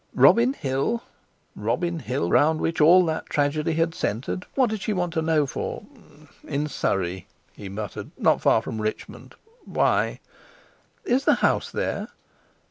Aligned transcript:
Robin 0.15 0.53
Hill! 0.53 1.03
Robin 1.55 1.99
Hill, 1.99 2.31
round 2.31 2.59
which 2.59 2.81
all 2.81 3.05
that 3.05 3.27
tragedy 3.29 3.73
had 3.73 3.93
centred! 3.93 4.47
What 4.55 4.71
did 4.71 4.81
she 4.81 4.93
want 4.93 5.13
to 5.13 5.21
know 5.21 5.45
for? 5.45 5.83
"In 6.43 6.65
Surrey," 6.67 7.27
he 7.53 7.69
muttered; 7.69 8.09
"not 8.17 8.41
far 8.41 8.63
from 8.63 8.81
Richmond. 8.81 9.35
Why?" 9.63 10.19
"Is 11.05 11.25
the 11.25 11.35
house 11.35 11.69
there?" 11.69 12.07